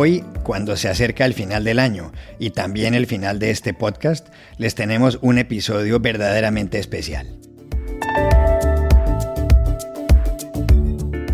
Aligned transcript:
Hoy, 0.00 0.22
cuando 0.44 0.76
se 0.76 0.88
acerca 0.88 1.26
el 1.26 1.34
final 1.34 1.64
del 1.64 1.80
año 1.80 2.12
y 2.38 2.50
también 2.50 2.94
el 2.94 3.08
final 3.08 3.40
de 3.40 3.50
este 3.50 3.74
podcast, 3.74 4.28
les 4.56 4.76
tenemos 4.76 5.18
un 5.22 5.38
episodio 5.38 5.98
verdaderamente 5.98 6.78
especial. 6.78 7.36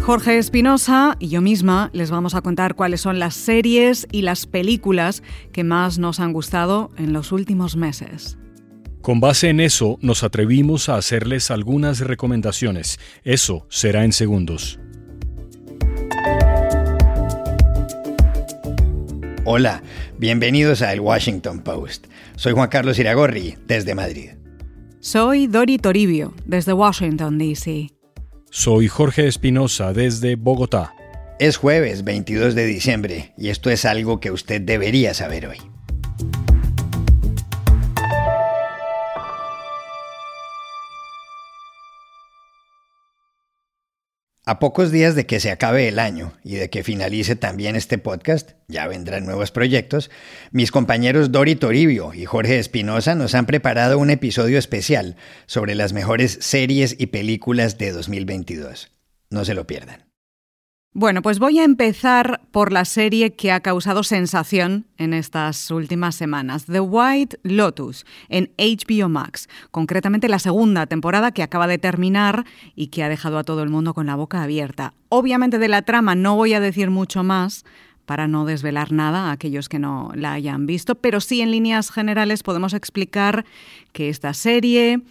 Jorge 0.00 0.38
Espinosa 0.38 1.16
y 1.18 1.28
yo 1.28 1.42
misma 1.42 1.90
les 1.92 2.10
vamos 2.10 2.34
a 2.34 2.40
contar 2.40 2.74
cuáles 2.74 3.02
son 3.02 3.18
las 3.18 3.34
series 3.34 4.06
y 4.10 4.22
las 4.22 4.46
películas 4.46 5.22
que 5.52 5.62
más 5.62 5.98
nos 5.98 6.18
han 6.18 6.32
gustado 6.32 6.90
en 6.96 7.12
los 7.12 7.32
últimos 7.32 7.76
meses. 7.76 8.38
Con 9.02 9.20
base 9.20 9.50
en 9.50 9.60
eso, 9.60 9.98
nos 10.00 10.22
atrevimos 10.22 10.88
a 10.88 10.96
hacerles 10.96 11.50
algunas 11.50 12.00
recomendaciones. 12.00 12.98
Eso 13.24 13.66
será 13.68 14.04
en 14.04 14.14
segundos. 14.14 14.80
Hola, 19.46 19.82
bienvenidos 20.16 20.80
a 20.80 20.94
El 20.94 21.00
Washington 21.00 21.60
Post. 21.60 22.06
Soy 22.34 22.54
Juan 22.54 22.70
Carlos 22.70 22.98
Iragorri, 22.98 23.58
desde 23.66 23.94
Madrid. 23.94 24.30
Soy 25.00 25.48
Dori 25.48 25.76
Toribio, 25.76 26.32
desde 26.46 26.72
Washington, 26.72 27.36
D.C. 27.36 27.90
Soy 28.48 28.88
Jorge 28.88 29.26
Espinosa 29.28 29.92
desde 29.92 30.36
Bogotá. 30.36 30.94
Es 31.38 31.58
jueves 31.58 32.04
22 32.04 32.54
de 32.54 32.64
diciembre 32.64 33.34
y 33.36 33.50
esto 33.50 33.68
es 33.68 33.84
algo 33.84 34.18
que 34.18 34.30
usted 34.30 34.62
debería 34.62 35.12
saber 35.12 35.46
hoy. 35.46 35.58
A 44.46 44.58
pocos 44.58 44.92
días 44.92 45.14
de 45.14 45.24
que 45.24 45.40
se 45.40 45.50
acabe 45.50 45.88
el 45.88 45.98
año 45.98 46.34
y 46.44 46.56
de 46.56 46.68
que 46.68 46.82
finalice 46.84 47.34
también 47.34 47.76
este 47.76 47.96
podcast, 47.96 48.50
ya 48.68 48.86
vendrán 48.86 49.24
nuevos 49.24 49.50
proyectos, 49.50 50.10
mis 50.50 50.70
compañeros 50.70 51.32
Dori 51.32 51.56
Toribio 51.56 52.12
y 52.12 52.26
Jorge 52.26 52.58
Espinosa 52.58 53.14
nos 53.14 53.34
han 53.34 53.46
preparado 53.46 53.98
un 53.98 54.10
episodio 54.10 54.58
especial 54.58 55.16
sobre 55.46 55.74
las 55.74 55.94
mejores 55.94 56.36
series 56.42 56.94
y 56.98 57.06
películas 57.06 57.78
de 57.78 57.92
2022. 57.92 58.90
No 59.30 59.46
se 59.46 59.54
lo 59.54 59.66
pierdan. 59.66 60.13
Bueno, 60.96 61.22
pues 61.22 61.40
voy 61.40 61.58
a 61.58 61.64
empezar 61.64 62.40
por 62.52 62.70
la 62.70 62.84
serie 62.84 63.34
que 63.34 63.50
ha 63.50 63.58
causado 63.58 64.04
sensación 64.04 64.86
en 64.96 65.12
estas 65.12 65.72
últimas 65.72 66.14
semanas, 66.14 66.66
The 66.66 66.78
White 66.78 67.40
Lotus, 67.42 68.06
en 68.28 68.52
HBO 68.56 69.08
Max, 69.08 69.48
concretamente 69.72 70.28
la 70.28 70.38
segunda 70.38 70.86
temporada 70.86 71.32
que 71.32 71.42
acaba 71.42 71.66
de 71.66 71.78
terminar 71.78 72.44
y 72.76 72.86
que 72.88 73.02
ha 73.02 73.08
dejado 73.08 73.38
a 73.38 73.42
todo 73.42 73.64
el 73.64 73.70
mundo 73.70 73.92
con 73.92 74.06
la 74.06 74.14
boca 74.14 74.44
abierta. 74.44 74.94
Obviamente 75.08 75.58
de 75.58 75.66
la 75.66 75.82
trama 75.82 76.14
no 76.14 76.36
voy 76.36 76.54
a 76.54 76.60
decir 76.60 76.90
mucho 76.90 77.24
más 77.24 77.64
para 78.06 78.28
no 78.28 78.44
desvelar 78.44 78.92
nada 78.92 79.30
a 79.30 79.32
aquellos 79.32 79.68
que 79.68 79.80
no 79.80 80.12
la 80.14 80.32
hayan 80.34 80.66
visto, 80.66 80.94
pero 80.94 81.20
sí 81.20 81.40
en 81.40 81.50
líneas 81.50 81.90
generales 81.90 82.44
podemos 82.44 82.72
explicar 82.72 83.44
que 83.92 84.10
esta 84.10 84.32
serie 84.32 85.02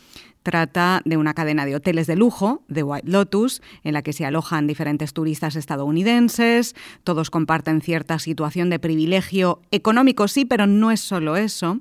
Trata 0.44 1.02
de 1.06 1.16
una 1.16 1.34
cadena 1.34 1.66
de 1.66 1.76
hoteles 1.76 2.06
de 2.06 2.18
lujo, 2.18 2.64
de 2.68 2.84
White 2.84 3.10
Lotus, 3.10 3.62
en 3.84 3.94
la 3.94 4.02
que 4.02 4.12
se 4.12 4.26
alojan 4.26 4.68
diferentes 4.68 5.14
turistas 5.14 5.56
estadounidenses, 5.56 6.76
todos 7.06 7.30
comparten 7.30 7.82
cierta 7.82 8.20
situación 8.20 8.70
de 8.70 8.78
privilegio 8.78 9.62
económico, 9.72 10.28
sí, 10.28 10.44
pero 10.44 10.68
no 10.68 10.92
es 10.92 11.00
solo 11.00 11.38
eso, 11.38 11.80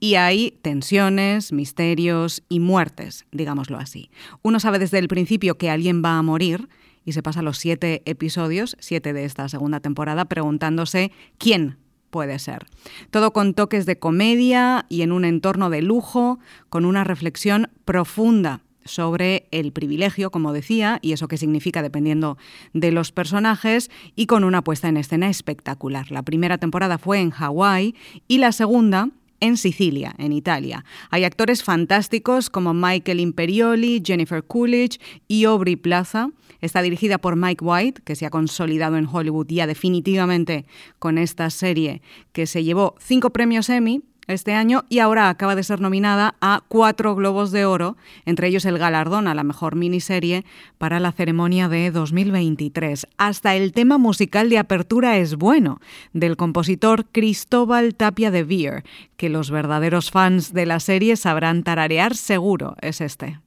y 0.00 0.16
hay 0.16 0.58
tensiones, 0.62 1.52
misterios 1.52 2.42
y 2.48 2.58
muertes, 2.58 3.26
digámoslo 3.30 3.78
así. 3.78 4.10
Uno 4.42 4.58
sabe 4.58 4.80
desde 4.80 4.98
el 4.98 5.06
principio 5.06 5.56
que 5.56 5.70
alguien 5.70 6.02
va 6.04 6.18
a 6.18 6.22
morir, 6.22 6.68
y 7.04 7.12
se 7.12 7.22
pasa 7.22 7.42
los 7.42 7.58
siete 7.58 8.02
episodios, 8.06 8.76
siete 8.80 9.12
de 9.12 9.24
esta 9.24 9.48
segunda 9.48 9.80
temporada, 9.80 10.24
preguntándose 10.24 11.12
quién 11.38 11.78
puede 12.10 12.38
ser. 12.38 12.66
Todo 13.10 13.32
con 13.32 13.54
toques 13.54 13.86
de 13.86 13.98
comedia 13.98 14.86
y 14.88 15.02
en 15.02 15.12
un 15.12 15.24
entorno 15.24 15.70
de 15.70 15.82
lujo, 15.82 16.38
con 16.68 16.84
una 16.84 17.04
reflexión 17.04 17.70
profunda 17.84 18.60
sobre 18.84 19.46
el 19.50 19.72
privilegio, 19.72 20.30
como 20.30 20.52
decía, 20.52 20.98
y 21.02 21.12
eso 21.12 21.28
que 21.28 21.36
significa 21.36 21.82
dependiendo 21.82 22.38
de 22.72 22.92
los 22.92 23.12
personajes, 23.12 23.90
y 24.16 24.26
con 24.26 24.44
una 24.44 24.62
puesta 24.62 24.88
en 24.88 24.96
escena 24.96 25.28
espectacular. 25.28 26.10
La 26.10 26.22
primera 26.22 26.58
temporada 26.58 26.98
fue 26.98 27.20
en 27.20 27.30
Hawái 27.30 27.94
y 28.26 28.38
la 28.38 28.52
segunda 28.52 29.10
en 29.40 29.56
Sicilia, 29.56 30.14
en 30.18 30.32
Italia. 30.32 30.84
Hay 31.10 31.24
actores 31.24 31.62
fantásticos 31.62 32.50
como 32.50 32.74
Michael 32.74 33.20
Imperioli, 33.20 34.02
Jennifer 34.04 34.44
Coolidge 34.44 35.00
y 35.28 35.44
Aubrey 35.44 35.76
Plaza. 35.76 36.30
Está 36.60 36.82
dirigida 36.82 37.18
por 37.18 37.36
Mike 37.36 37.64
White, 37.64 38.02
que 38.04 38.16
se 38.16 38.26
ha 38.26 38.30
consolidado 38.30 38.96
en 38.96 39.06
Hollywood 39.06 39.46
ya 39.48 39.66
definitivamente 39.66 40.66
con 40.98 41.18
esta 41.18 41.48
serie 41.50 42.02
que 42.32 42.46
se 42.46 42.64
llevó 42.64 42.94
cinco 43.00 43.30
premios 43.30 43.68
Emmy 43.70 44.02
este 44.30 44.54
año 44.54 44.84
y 44.88 44.98
ahora 44.98 45.28
acaba 45.28 45.54
de 45.54 45.62
ser 45.62 45.80
nominada 45.80 46.34
a 46.40 46.62
cuatro 46.68 47.14
Globos 47.14 47.52
de 47.52 47.64
Oro, 47.64 47.96
entre 48.24 48.48
ellos 48.48 48.64
el 48.64 48.78
galardón 48.78 49.28
a 49.28 49.34
la 49.34 49.44
mejor 49.44 49.76
miniserie 49.76 50.44
para 50.78 51.00
la 51.00 51.12
ceremonia 51.12 51.68
de 51.68 51.90
2023. 51.90 53.06
Hasta 53.18 53.56
el 53.56 53.72
tema 53.72 53.98
musical 53.98 54.48
de 54.48 54.58
apertura 54.58 55.18
es 55.18 55.36
bueno, 55.36 55.80
del 56.12 56.36
compositor 56.36 57.06
Cristóbal 57.10 57.94
Tapia 57.94 58.30
de 58.30 58.44
Beer, 58.44 58.84
que 59.16 59.28
los 59.28 59.50
verdaderos 59.50 60.10
fans 60.10 60.52
de 60.52 60.66
la 60.66 60.80
serie 60.80 61.16
sabrán 61.16 61.62
tararear 61.62 62.14
seguro, 62.16 62.76
es 62.80 63.00
este. 63.00 63.38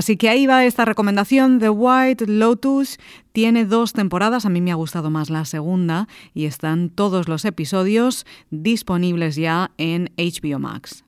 Así 0.00 0.16
que 0.16 0.30
ahí 0.30 0.46
va 0.46 0.64
esta 0.64 0.86
recomendación. 0.86 1.58
The 1.58 1.68
White 1.68 2.26
Lotus 2.26 2.96
tiene 3.32 3.66
dos 3.66 3.92
temporadas, 3.92 4.46
a 4.46 4.48
mí 4.48 4.62
me 4.62 4.72
ha 4.72 4.74
gustado 4.74 5.10
más 5.10 5.28
la 5.28 5.44
segunda 5.44 6.08
y 6.32 6.46
están 6.46 6.88
todos 6.88 7.28
los 7.28 7.44
episodios 7.44 8.24
disponibles 8.48 9.36
ya 9.36 9.72
en 9.76 10.10
HBO 10.16 10.58
Max. 10.58 11.04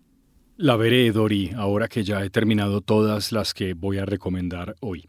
La 0.58 0.76
veré, 0.76 1.10
Dori, 1.10 1.53
ahora 1.56 1.88
que 1.88 2.04
ya 2.04 2.22
he 2.22 2.28
terminado 2.28 2.82
todas 2.82 3.32
las 3.32 3.54
que 3.54 3.72
voy 3.72 3.97
a 3.97 4.04
recomendar 4.04 4.76
hoy. 4.80 5.06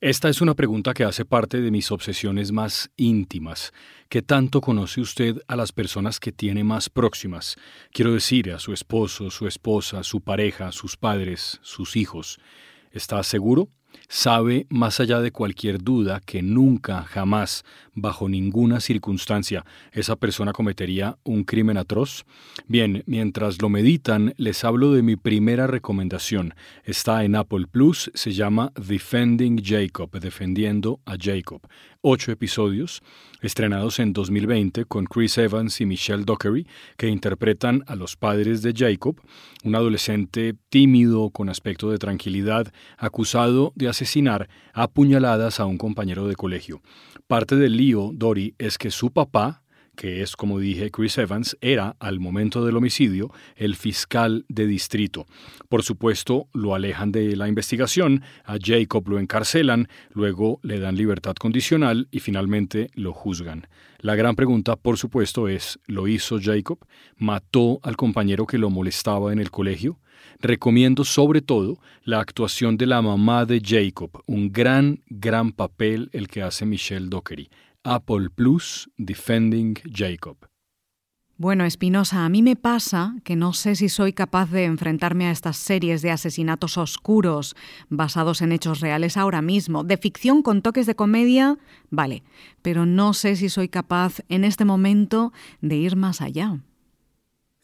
Esta 0.00 0.30
es 0.30 0.40
una 0.40 0.54
pregunta 0.54 0.94
que 0.94 1.04
hace 1.04 1.26
parte 1.26 1.60
de 1.60 1.70
mis 1.70 1.92
obsesiones 1.92 2.52
más 2.52 2.90
íntimas. 2.96 3.74
¿Qué 4.08 4.22
tanto 4.22 4.62
conoce 4.62 5.02
usted 5.02 5.42
a 5.46 5.56
las 5.56 5.72
personas 5.72 6.20
que 6.20 6.32
tiene 6.32 6.64
más 6.64 6.88
próximas? 6.88 7.56
Quiero 7.92 8.14
decir, 8.14 8.50
a 8.50 8.58
su 8.58 8.72
esposo, 8.72 9.28
su 9.28 9.46
esposa, 9.46 10.02
su 10.04 10.22
pareja, 10.22 10.72
sus 10.72 10.96
padres, 10.96 11.60
sus 11.60 11.96
hijos. 11.96 12.38
¿Está 12.96 13.22
seguro? 13.22 13.68
Sabe, 14.08 14.66
más 14.70 15.00
allá 15.00 15.20
de 15.20 15.30
cualquier 15.30 15.82
duda, 15.82 16.22
que 16.24 16.40
nunca, 16.40 17.02
jamás, 17.02 17.62
bajo 17.92 18.26
ninguna 18.26 18.80
circunstancia, 18.80 19.66
esa 19.92 20.16
persona 20.16 20.54
cometería 20.54 21.18
un 21.22 21.44
crimen 21.44 21.76
atroz? 21.76 22.24
Bien, 22.68 23.02
mientras 23.06 23.60
lo 23.60 23.68
meditan, 23.68 24.32
les 24.38 24.64
hablo 24.64 24.92
de 24.92 25.02
mi 25.02 25.16
primera 25.16 25.66
recomendación. 25.66 26.54
Está 26.84 27.22
en 27.24 27.36
Apple 27.36 27.66
Plus, 27.70 28.10
se 28.14 28.32
llama 28.32 28.72
Defending 28.76 29.62
Jacob, 29.62 30.10
defendiendo 30.18 31.00
a 31.04 31.16
Jacob. 31.20 31.60
Ocho 32.08 32.30
episodios, 32.30 33.02
estrenados 33.40 33.98
en 33.98 34.12
2020 34.12 34.84
con 34.84 35.06
Chris 35.06 35.38
Evans 35.38 35.80
y 35.80 35.86
Michelle 35.86 36.22
Dockery, 36.24 36.64
que 36.96 37.08
interpretan 37.08 37.82
a 37.88 37.96
los 37.96 38.14
padres 38.14 38.62
de 38.62 38.72
Jacob, 38.76 39.20
un 39.64 39.74
adolescente 39.74 40.54
tímido 40.68 41.30
con 41.30 41.48
aspecto 41.48 41.90
de 41.90 41.98
tranquilidad, 41.98 42.72
acusado 42.96 43.72
de 43.74 43.88
asesinar 43.88 44.48
a 44.72 44.86
puñaladas 44.86 45.58
a 45.58 45.64
un 45.64 45.78
compañero 45.78 46.28
de 46.28 46.36
colegio. 46.36 46.80
Parte 47.26 47.56
del 47.56 47.76
lío, 47.76 48.12
Dory, 48.14 48.54
es 48.56 48.78
que 48.78 48.92
su 48.92 49.10
papá, 49.10 49.64
que 49.96 50.22
es, 50.22 50.36
como 50.36 50.60
dije, 50.60 50.90
Chris 50.90 51.18
Evans, 51.18 51.56
era, 51.60 51.96
al 51.98 52.20
momento 52.20 52.64
del 52.64 52.76
homicidio, 52.76 53.32
el 53.56 53.74
fiscal 53.74 54.44
de 54.48 54.66
distrito. 54.66 55.26
Por 55.68 55.82
supuesto, 55.82 56.48
lo 56.52 56.74
alejan 56.74 57.10
de 57.10 57.34
la 57.34 57.48
investigación, 57.48 58.22
a 58.44 58.56
Jacob 58.62 59.08
lo 59.08 59.18
encarcelan, 59.18 59.88
luego 60.12 60.60
le 60.62 60.78
dan 60.78 60.96
libertad 60.96 61.34
condicional 61.34 62.08
y 62.10 62.20
finalmente 62.20 62.90
lo 62.94 63.12
juzgan. 63.12 63.66
La 63.98 64.14
gran 64.14 64.36
pregunta, 64.36 64.76
por 64.76 64.98
supuesto, 64.98 65.48
es, 65.48 65.78
¿lo 65.86 66.06
hizo 66.06 66.38
Jacob? 66.40 66.78
¿Mató 67.16 67.80
al 67.82 67.96
compañero 67.96 68.46
que 68.46 68.58
lo 68.58 68.70
molestaba 68.70 69.32
en 69.32 69.38
el 69.38 69.50
colegio? 69.50 69.98
Recomiendo 70.38 71.04
sobre 71.04 71.40
todo 71.40 71.78
la 72.04 72.20
actuación 72.20 72.76
de 72.76 72.86
la 72.86 73.00
mamá 73.00 73.46
de 73.46 73.60
Jacob, 73.64 74.22
un 74.26 74.52
gran, 74.52 75.02
gran 75.08 75.52
papel 75.52 76.10
el 76.12 76.28
que 76.28 76.42
hace 76.42 76.66
Michelle 76.66 77.08
Dockery. 77.08 77.48
Apple 77.86 78.30
Plus 78.34 78.90
Defending 78.98 79.76
Jacob. 79.88 80.38
Bueno, 81.38 81.64
Espinosa, 81.64 82.24
a 82.24 82.28
mí 82.28 82.42
me 82.42 82.56
pasa 82.56 83.14
que 83.22 83.36
no 83.36 83.52
sé 83.52 83.76
si 83.76 83.88
soy 83.88 84.12
capaz 84.12 84.50
de 84.50 84.64
enfrentarme 84.64 85.26
a 85.26 85.30
estas 85.30 85.56
series 85.56 86.02
de 86.02 86.10
asesinatos 86.10 86.78
oscuros 86.78 87.54
basados 87.88 88.42
en 88.42 88.50
hechos 88.50 88.80
reales 88.80 89.16
ahora 89.16 89.40
mismo. 89.40 89.84
De 89.84 89.98
ficción 89.98 90.42
con 90.42 90.62
toques 90.62 90.86
de 90.86 90.96
comedia, 90.96 91.58
vale, 91.90 92.24
pero 92.60 92.86
no 92.86 93.14
sé 93.14 93.36
si 93.36 93.48
soy 93.48 93.68
capaz 93.68 94.18
en 94.28 94.42
este 94.42 94.64
momento 94.64 95.32
de 95.60 95.76
ir 95.76 95.94
más 95.94 96.20
allá. 96.20 96.58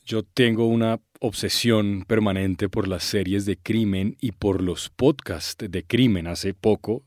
Yo 0.05 0.23
tengo 0.23 0.67
una 0.67 1.01
obsesión 1.19 2.05
permanente 2.07 2.69
por 2.69 2.87
las 2.87 3.03
series 3.03 3.45
de 3.45 3.57
crimen 3.57 4.17
y 4.21 4.33
por 4.33 4.63
los 4.63 4.89
podcasts 4.89 5.65
de 5.69 5.85
crimen. 5.85 6.29
Hace 6.29 6.55
poco 6.55 7.03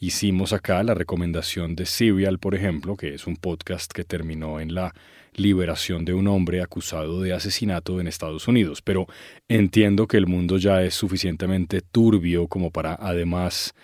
hicimos 0.00 0.52
acá 0.52 0.82
la 0.82 0.94
recomendación 0.94 1.76
de 1.76 1.86
Serial, 1.86 2.38
por 2.38 2.54
ejemplo, 2.54 2.96
que 2.96 3.14
es 3.14 3.26
un 3.26 3.36
podcast 3.36 3.92
que 3.92 4.02
terminó 4.02 4.58
en 4.58 4.74
la 4.74 4.94
liberación 5.34 6.04
de 6.04 6.14
un 6.14 6.26
hombre 6.26 6.62
acusado 6.62 7.20
de 7.20 7.32
asesinato 7.32 8.00
en 8.00 8.08
Estados 8.08 8.48
Unidos. 8.48 8.82
Pero 8.82 9.06
entiendo 9.48 10.08
que 10.08 10.16
el 10.16 10.26
mundo 10.26 10.56
ya 10.56 10.82
es 10.82 10.94
suficientemente 10.94 11.82
turbio 11.82 12.48
como 12.48 12.70
para 12.70 12.94
además 12.94 13.74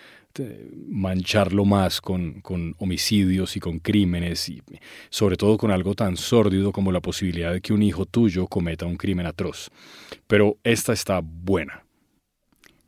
mancharlo 0.87 1.65
más 1.65 1.99
con, 1.99 2.41
con, 2.41 2.75
homicidios 2.77 3.57
y 3.57 3.59
con 3.59 3.79
crímenes 3.79 4.49
y 4.49 4.61
sobre 5.09 5.35
todo 5.35 5.57
con 5.57 5.71
algo 5.71 5.95
tan 5.95 6.15
sórdido 6.15 6.71
como 6.71 6.91
la 6.91 7.01
posibilidad 7.01 7.53
de 7.53 7.61
que 7.61 7.73
un 7.73 7.81
hijo 7.81 8.05
tuyo 8.05 8.45
cometa 8.45 8.85
un 8.85 8.97
crimen 8.97 9.25
atroz. 9.25 9.71
Pero 10.27 10.57
esta 10.63 10.93
está 10.93 11.21
buena. 11.23 11.86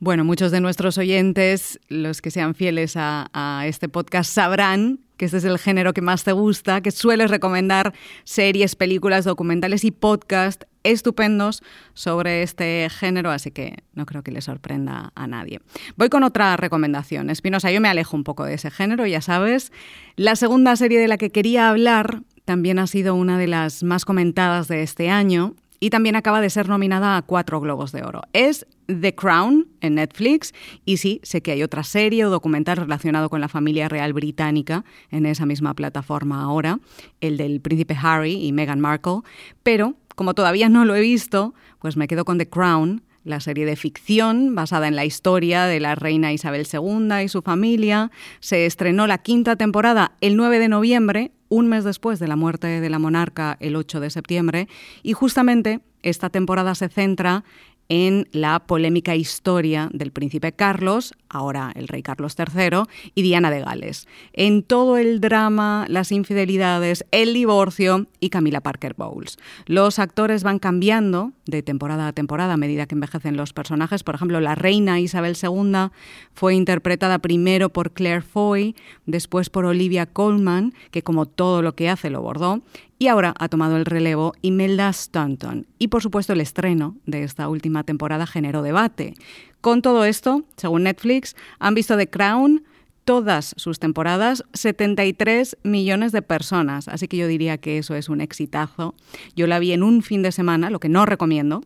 Bueno, 0.02 0.24
muchos 0.24 0.52
de 0.52 0.62
nuestros 0.62 0.98
oyentes, 0.98 1.78
los 1.90 2.22
que 2.22 2.32
sean 2.32 2.56
fieles 2.56 2.94
a, 2.96 3.64
este 3.66 3.90
podcast, 3.90 4.32
sabrán 4.32 5.02
que 5.18 5.26
este 5.26 5.40
es 5.40 5.44
el 5.44 5.60
género 5.60 5.92
que 5.92 6.00
más 6.00 6.24
te 6.24 6.32
gusta, 6.32 6.80
que 6.80 6.92
sueles 6.92 7.30
recomendar 7.30 7.94
series, 8.24 8.78
películas, 8.78 9.26
documentales 9.26 9.84
y 9.84 9.92
podcast 9.92 10.64
estupendos 10.84 11.62
sobre 11.94 12.44
este 12.44 12.88
género, 12.90 13.30
así 13.30 13.52
que 13.52 13.84
no 13.94 14.06
creo 14.06 14.24
que 14.24 14.32
le 14.32 14.40
sorprenda 14.40 15.12
a 15.16 15.28
nadie. 15.28 15.60
Voy 15.98 16.08
con 16.08 16.24
otra 16.24 16.56
recomendación. 16.56 17.30
Espinosa, 17.30 17.70
yo 17.70 17.82
me 17.82 17.90
alejo 17.90 18.16
un 18.16 18.24
poco 18.24 18.46
de 18.46 18.54
ese 18.54 18.72
género, 18.72 19.06
ya 19.06 19.20
sabes. 19.20 19.74
La 20.16 20.38
segunda 20.38 20.78
serie 20.78 21.02
de 21.02 21.10
la 21.10 21.18
que 21.18 21.30
quería 21.30 21.70
hablar 21.70 22.22
también 22.46 22.80
ha 22.80 22.88
sido 22.88 23.16
una 23.16 23.38
de 23.38 23.48
las 23.48 23.84
más 23.84 24.06
comentadas 24.06 24.70
de 24.70 24.82
este 24.82 25.10
año 25.10 25.56
y 25.80 25.90
también 25.90 26.16
acaba 26.16 26.42
de 26.42 26.50
ser 26.50 26.68
nominada 26.68 27.18
a 27.18 27.22
cuatro 27.22 27.60
Globos 27.60 27.92
de 27.92 28.04
Oro. 28.04 28.22
Es 28.34 28.68
The 28.88 29.16
Crown 29.16 29.68
en 29.82 29.96
Netflix 29.96 30.54
y 30.86 30.98
sí, 30.98 31.20
sé 31.24 31.42
que 31.42 31.52
hay 31.52 31.64
otra 31.64 31.84
serie 31.84 32.26
o 32.26 32.30
documental 32.30 32.78
relacionado 32.78 33.30
con 33.30 33.42
la 33.42 33.48
familia 33.48 33.88
real 33.88 34.14
británica 34.14 34.84
en 35.12 35.26
esa 35.26 35.46
misma 35.46 35.74
plataforma 35.74 36.42
ahora, 36.42 36.80
el 37.22 37.38
del 37.38 37.62
príncipe 37.62 37.96
Harry 38.02 38.46
y 38.46 38.52
Meghan 38.52 38.80
Markle, 38.80 39.22
pero 39.64 39.96
como 40.16 40.34
todavía 40.34 40.68
no 40.68 40.84
lo 40.84 40.96
he 40.96 41.02
visto, 41.02 41.54
pues 41.80 41.96
me 41.96 42.08
quedo 42.08 42.26
con 42.26 42.38
The 42.38 42.50
Crown, 42.50 43.04
la 43.24 43.40
serie 43.40 43.66
de 43.66 43.76
ficción 43.76 44.56
basada 44.56 44.88
en 44.88 44.96
la 44.96 45.06
historia 45.06 45.66
de 45.66 45.80
la 45.80 45.96
reina 45.96 46.34
Isabel 46.34 46.68
II 46.72 47.24
y 47.24 47.28
su 47.28 47.42
familia. 47.42 48.12
Se 48.40 48.66
estrenó 48.66 49.08
la 49.08 49.18
quinta 49.18 49.56
temporada 49.56 50.14
el 50.22 50.38
9 50.38 50.60
de 50.60 50.70
noviembre, 50.70 51.32
un 51.50 51.68
mes 51.68 51.84
después 51.84 52.20
de 52.20 52.28
la 52.28 52.36
muerte 52.36 52.82
de 52.82 52.90
la 52.90 53.00
monarca 53.00 53.58
el 53.60 53.76
8 53.76 54.00
de 54.00 54.10
septiembre, 54.10 54.68
y 55.04 55.14
justamente 55.14 55.82
esta 56.04 56.30
temporada 56.30 56.76
se 56.76 56.90
centra 56.90 57.44
en 57.90 58.28
la 58.32 58.60
polémica 58.60 59.16
historia 59.16 59.90
del 59.92 60.12
príncipe 60.12 60.54
Carlos, 60.54 61.16
ahora 61.28 61.72
el 61.76 61.88
rey 61.88 62.04
Carlos 62.04 62.36
III, 62.38 62.84
y 63.16 63.24
Diana 63.24 63.50
de 63.50 63.62
Gales. 63.62 64.08
En 64.34 64.64
todo 64.64 64.98
el 64.98 65.20
drama, 65.20 65.86
las 65.90 66.12
infidelidades, 66.12 67.04
el 67.12 67.34
divorcio 67.34 68.06
y 68.20 68.30
Camila 68.30 68.62
Parker 68.62 68.94
Bowles. 68.96 69.38
Los 69.66 69.98
actores 70.00 70.44
van 70.44 70.60
cambiando 70.60 71.34
de 71.46 71.64
temporada 71.64 72.08
a 72.08 72.14
temporada 72.14 72.54
a 72.54 72.58
medida 72.58 72.86
que 72.86 72.96
envejecen 72.96 73.36
los 73.36 73.54
personajes. 73.54 74.04
Por 74.04 74.16
ejemplo, 74.16 74.40
la 74.40 74.56
reina 74.56 75.00
Isabel 75.00 75.36
II 75.42 75.90
fue 76.34 76.54
interpretada 76.54 77.20
primero 77.20 77.70
por 77.70 77.92
Claire 77.92 78.22
Foy, 78.22 78.76
después 79.08 79.50
por 79.50 79.66
Olivia 79.66 80.06
Colman, 80.06 80.74
que 80.92 81.02
como 81.02 81.26
todo 81.26 81.64
lo 81.64 81.74
que 81.74 81.90
hace 81.90 82.12
lo 82.12 82.22
bordó, 82.22 82.62
y 83.00 83.08
ahora 83.08 83.34
ha 83.40 83.48
tomado 83.48 83.78
el 83.78 83.86
relevo 83.86 84.34
Imelda 84.42 84.90
Stanton. 84.90 85.66
Y 85.80 85.88
por 85.88 86.04
supuesto 86.04 86.34
el 86.34 86.42
estreno 86.42 86.98
de 87.06 87.24
esta 87.24 87.48
última 87.48 87.84
temporada 87.84 88.28
generó 88.28 88.62
debate. 88.62 89.16
Con 89.62 89.82
todo 89.82 90.04
esto, 90.04 90.44
según 90.58 90.84
Netflix, 90.84 91.36
han 91.60 91.74
visto 91.74 91.98
The 91.98 92.10
Crown 92.10 92.64
todas 93.06 93.56
sus 93.58 93.80
temporadas 93.80 94.44
73 94.54 95.58
millones 95.64 96.12
de 96.12 96.22
personas. 96.22 96.88
Así 96.90 97.08
que 97.08 97.18
yo 97.18 97.28
diría 97.28 97.58
que 97.58 97.78
eso 97.78 97.96
es 97.96 98.10
un 98.10 98.22
exitazo. 98.22 98.94
Yo 99.36 99.48
la 99.48 99.60
vi 99.60 99.72
en 99.72 99.82
un 99.82 100.04
fin 100.04 100.22
de 100.22 100.32
semana, 100.32 100.70
lo 100.70 100.80
que 100.80 100.90
no 100.90 101.06
recomiendo, 101.06 101.64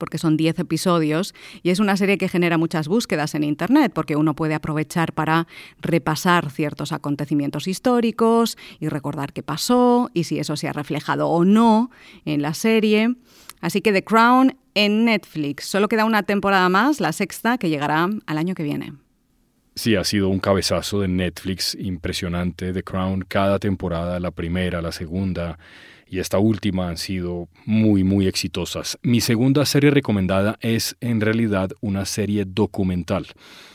porque 0.00 0.18
son 0.18 0.36
10 0.36 0.58
episodios 0.58 1.34
y 1.62 1.70
es 1.70 1.78
una 1.78 1.96
serie 1.96 2.18
que 2.18 2.28
genera 2.28 2.58
muchas 2.58 2.88
búsquedas 2.88 3.36
en 3.36 3.44
Internet, 3.44 3.92
porque 3.94 4.16
uno 4.16 4.34
puede 4.34 4.54
aprovechar 4.54 5.12
para 5.12 5.46
repasar 5.80 6.50
ciertos 6.50 6.90
acontecimientos 6.90 7.68
históricos 7.68 8.58
y 8.80 8.88
recordar 8.88 9.32
qué 9.32 9.44
pasó 9.44 10.10
y 10.14 10.24
si 10.24 10.40
eso 10.40 10.56
se 10.56 10.66
ha 10.66 10.72
reflejado 10.72 11.28
o 11.28 11.44
no 11.44 11.92
en 12.24 12.42
la 12.42 12.54
serie. 12.54 13.14
Así 13.60 13.80
que 13.82 13.92
The 13.92 14.02
Crown 14.02 14.56
en 14.74 15.04
Netflix. 15.04 15.66
Solo 15.66 15.88
queda 15.88 16.04
una 16.04 16.22
temporada 16.22 16.68
más, 16.68 17.00
la 17.00 17.12
sexta, 17.12 17.58
que 17.58 17.68
llegará 17.68 18.08
al 18.26 18.38
año 18.38 18.54
que 18.54 18.62
viene. 18.62 18.94
Sí, 19.74 19.94
ha 19.96 20.04
sido 20.04 20.28
un 20.28 20.40
cabezazo 20.40 21.00
de 21.00 21.08
Netflix 21.08 21.76
impresionante. 21.78 22.72
The 22.72 22.82
Crown, 22.82 23.24
cada 23.28 23.58
temporada, 23.58 24.18
la 24.18 24.30
primera, 24.30 24.82
la 24.82 24.92
segunda 24.92 25.58
y 26.10 26.18
esta 26.18 26.40
última 26.40 26.88
han 26.88 26.96
sido 26.96 27.48
muy, 27.64 28.02
muy 28.02 28.26
exitosas. 28.26 28.98
Mi 29.02 29.20
segunda 29.20 29.64
serie 29.64 29.92
recomendada 29.92 30.58
es 30.60 30.96
en 31.00 31.20
realidad 31.20 31.70
una 31.80 32.04
serie 32.04 32.44
documental. 32.44 33.28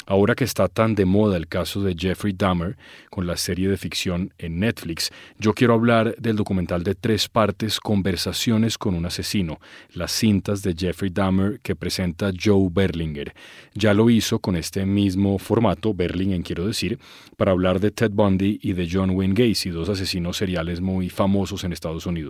Ahora 0.07 0.35
que 0.35 0.43
está 0.43 0.67
tan 0.67 0.93
de 0.93 1.05
moda 1.05 1.35
el 1.35 1.47
caso 1.47 1.81
de 1.81 1.95
Jeffrey 1.97 2.33
Dahmer 2.37 2.77
con 3.09 3.25
la 3.25 3.37
serie 3.37 3.69
de 3.69 3.77
ficción 3.77 4.33
en 4.37 4.59
Netflix, 4.59 5.11
yo 5.39 5.53
quiero 5.53 5.73
hablar 5.73 6.15
del 6.17 6.35
documental 6.35 6.83
de 6.83 6.93
tres 6.93 7.27
partes 7.27 7.79
Conversaciones 7.79 8.77
con 8.77 8.93
un 8.93 9.07
asesino, 9.07 9.59
las 9.93 10.11
cintas 10.11 10.61
de 10.61 10.75
Jeffrey 10.77 11.09
Dahmer 11.09 11.59
que 11.61 11.75
presenta 11.75 12.31
Joe 12.39 12.69
Berlinger. 12.71 13.33
Ya 13.73 13.95
lo 13.95 14.09
hizo 14.11 14.37
con 14.37 14.55
este 14.57 14.85
mismo 14.85 15.39
formato, 15.39 15.93
Berlingen 15.93 16.43
quiero 16.43 16.67
decir, 16.67 16.99
para 17.37 17.53
hablar 17.53 17.79
de 17.79 17.91
Ted 17.91 18.11
Bundy 18.11 18.59
y 18.61 18.73
de 18.73 18.87
John 18.91 19.11
Wayne 19.11 19.33
Gacy, 19.33 19.69
dos 19.69 19.89
asesinos 19.89 20.37
seriales 20.37 20.81
muy 20.81 21.09
famosos 21.09 21.63
en 21.63 21.73
Estados 21.73 22.05
Unidos. 22.05 22.24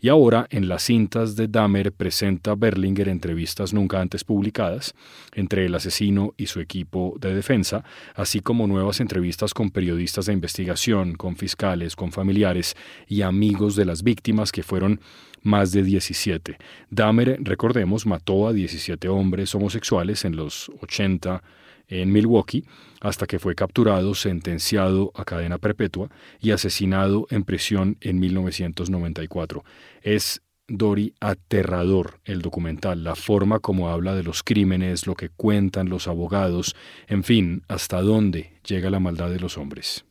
Y 0.00 0.08
ahora 0.08 0.46
en 0.50 0.68
las 0.68 0.84
cintas 0.84 1.36
de 1.36 1.48
Dahmer 1.48 1.92
presenta 1.92 2.54
Berlinger 2.54 3.08
entrevistas 3.08 3.72
nunca 3.72 4.00
antes 4.00 4.24
publicadas 4.24 4.94
entre 5.34 5.66
el 5.66 5.74
asesino 5.74 6.34
y 6.36 6.46
su 6.46 6.60
equipo 6.60 7.16
de 7.20 7.34
defensa, 7.34 7.84
así 8.14 8.40
como 8.40 8.66
nuevas 8.66 9.00
entrevistas 9.00 9.54
con 9.54 9.70
periodistas 9.70 10.26
de 10.26 10.32
investigación, 10.32 11.14
con 11.14 11.36
fiscales, 11.36 11.96
con 11.96 12.12
familiares 12.12 12.76
y 13.08 13.22
amigos 13.22 13.76
de 13.76 13.84
las 13.84 14.02
víctimas 14.02 14.52
que 14.52 14.62
fueron 14.62 15.00
más 15.42 15.72
de 15.72 15.82
17. 15.82 16.56
Dahmer, 16.90 17.38
recordemos, 17.40 18.06
mató 18.06 18.48
a 18.48 18.52
17 18.52 19.08
hombres 19.08 19.54
homosexuales 19.54 20.24
en 20.24 20.36
los 20.36 20.70
80 20.80 21.42
en 21.88 22.12
Milwaukee, 22.12 22.64
hasta 23.00 23.26
que 23.26 23.38
fue 23.38 23.54
capturado, 23.54 24.14
sentenciado 24.14 25.12
a 25.14 25.24
cadena 25.24 25.58
perpetua 25.58 26.08
y 26.40 26.52
asesinado 26.52 27.26
en 27.30 27.44
prisión 27.44 27.96
en 28.00 28.18
1994. 28.20 29.64
Es 30.02 30.40
Dory, 30.66 31.12
aterrador 31.20 32.20
el 32.24 32.40
documental, 32.40 33.04
la 33.04 33.16
forma 33.16 33.58
como 33.58 33.90
habla 33.90 34.14
de 34.14 34.22
los 34.22 34.42
crímenes, 34.42 35.06
lo 35.06 35.14
que 35.14 35.28
cuentan 35.28 35.90
los 35.90 36.08
abogados, 36.08 36.74
en 37.06 37.22
fin, 37.22 37.62
hasta 37.68 38.00
dónde 38.00 38.54
llega 38.66 38.88
la 38.88 38.98
maldad 38.98 39.28
de 39.28 39.40
los 39.40 39.58
hombres. 39.58 40.06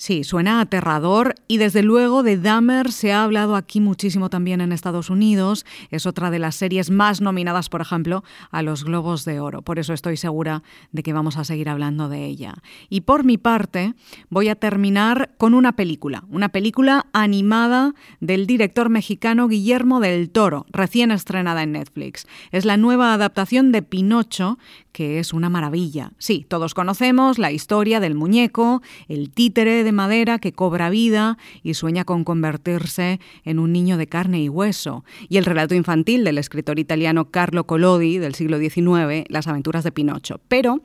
Sí, 0.00 0.22
suena 0.22 0.60
aterrador 0.60 1.34
y 1.48 1.56
desde 1.56 1.82
luego 1.82 2.22
de 2.22 2.36
Dahmer 2.36 2.92
se 2.92 3.12
ha 3.12 3.24
hablado 3.24 3.56
aquí 3.56 3.80
muchísimo 3.80 4.30
también 4.30 4.60
en 4.60 4.70
Estados 4.70 5.10
Unidos. 5.10 5.66
Es 5.90 6.06
otra 6.06 6.30
de 6.30 6.38
las 6.38 6.54
series 6.54 6.88
más 6.88 7.20
nominadas, 7.20 7.68
por 7.68 7.80
ejemplo, 7.80 8.22
a 8.52 8.62
los 8.62 8.84
Globos 8.84 9.24
de 9.24 9.40
Oro. 9.40 9.62
Por 9.62 9.80
eso 9.80 9.92
estoy 9.92 10.16
segura 10.16 10.62
de 10.92 11.02
que 11.02 11.12
vamos 11.12 11.36
a 11.36 11.42
seguir 11.42 11.68
hablando 11.68 12.08
de 12.08 12.26
ella. 12.26 12.54
Y 12.88 13.00
por 13.00 13.24
mi 13.24 13.38
parte, 13.38 13.94
voy 14.30 14.48
a 14.50 14.54
terminar 14.54 15.34
con 15.36 15.52
una 15.52 15.72
película, 15.72 16.22
una 16.28 16.50
película 16.50 17.06
animada 17.12 17.92
del 18.20 18.46
director 18.46 18.90
mexicano 18.90 19.48
Guillermo 19.48 19.98
del 19.98 20.30
Toro, 20.30 20.64
recién 20.70 21.10
estrenada 21.10 21.64
en 21.64 21.72
Netflix. 21.72 22.28
Es 22.52 22.64
la 22.64 22.76
nueva 22.76 23.14
adaptación 23.14 23.72
de 23.72 23.82
Pinocho 23.82 24.58
que 24.98 25.20
es 25.20 25.32
una 25.32 25.48
maravilla. 25.48 26.10
Sí, 26.18 26.44
todos 26.48 26.74
conocemos 26.74 27.38
la 27.38 27.52
historia 27.52 28.00
del 28.00 28.16
muñeco, 28.16 28.82
el 29.06 29.30
títere 29.30 29.84
de 29.84 29.92
madera 29.92 30.40
que 30.40 30.50
cobra 30.50 30.90
vida 30.90 31.38
y 31.62 31.74
sueña 31.74 32.02
con 32.02 32.24
convertirse 32.24 33.20
en 33.44 33.60
un 33.60 33.72
niño 33.72 33.96
de 33.96 34.08
carne 34.08 34.42
y 34.42 34.48
hueso, 34.48 35.04
y 35.28 35.36
el 35.36 35.44
relato 35.44 35.76
infantil 35.76 36.24
del 36.24 36.36
escritor 36.36 36.80
italiano 36.80 37.30
Carlo 37.30 37.64
Collodi 37.64 38.18
del 38.18 38.34
siglo 38.34 38.58
XIX, 38.58 39.22
Las 39.28 39.46
aventuras 39.46 39.84
de 39.84 39.92
Pinocho. 39.92 40.40
Pero 40.48 40.80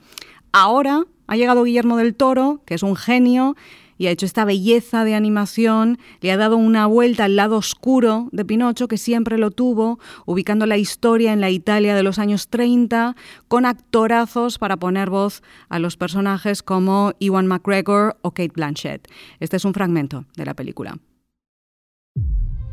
ahora 0.51 1.05
ha 1.25 1.35
llegado 1.35 1.63
Guillermo 1.63 1.97
del 1.97 2.13
Toro, 2.13 2.61
que 2.67 2.75
es 2.75 2.83
un 2.83 2.95
genio, 2.95 3.55
y 3.97 4.07
ha 4.07 4.11
hecho 4.11 4.25
esta 4.25 4.45
belleza 4.45 5.03
de 5.03 5.15
animación, 5.15 5.99
le 6.21 6.31
ha 6.31 6.37
dado 6.37 6.57
una 6.57 6.85
vuelta 6.87 7.25
al 7.25 7.35
lado 7.35 7.57
oscuro 7.57 8.29
de 8.31 8.45
Pinocho, 8.45 8.87
que 8.87 8.97
siempre 8.97 9.37
lo 9.37 9.51
tuvo, 9.51 9.99
ubicando 10.25 10.65
la 10.65 10.77
historia 10.77 11.33
en 11.33 11.41
la 11.41 11.49
Italia 11.49 11.95
de 11.95 12.03
los 12.03 12.19
años 12.19 12.47
30, 12.49 13.15
con 13.47 13.65
actorazos 13.65 14.57
para 14.57 14.77
poner 14.77 15.09
voz 15.09 15.41
a 15.69 15.79
los 15.79 15.97
personajes 15.97 16.63
como 16.63 17.13
Ewan 17.19 17.47
McGregor 17.47 18.17
o 18.21 18.31
Kate 18.31 18.53
Blanchett. 18.53 19.07
Este 19.39 19.57
es 19.57 19.65
un 19.65 19.73
fragmento 19.73 20.25
de 20.35 20.45
la 20.45 20.53
película. 20.53 20.97